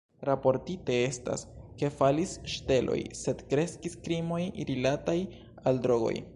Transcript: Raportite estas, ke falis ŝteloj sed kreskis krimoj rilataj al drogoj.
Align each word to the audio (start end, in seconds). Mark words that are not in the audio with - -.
Raportite 0.27 0.95
estas, 1.09 1.43
ke 1.81 1.91
falis 1.99 2.33
ŝteloj 2.55 2.97
sed 3.21 3.45
kreskis 3.53 3.99
krimoj 4.09 4.43
rilataj 4.71 5.19
al 5.73 5.85
drogoj. 5.89 6.21